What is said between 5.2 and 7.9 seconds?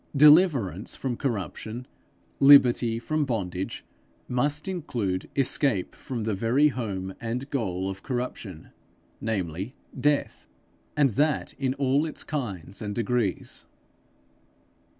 escape from the very home and goal